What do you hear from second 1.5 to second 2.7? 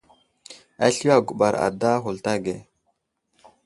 ada ghulta age.